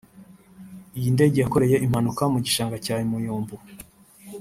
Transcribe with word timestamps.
Iyi 0.97 1.09
ndege 1.15 1.37
yakoreye 1.39 1.75
impanuka 1.85 2.23
mu 2.33 2.39
gishanga 2.45 2.75
cya 2.85 2.95
Muyumbu 3.09 3.55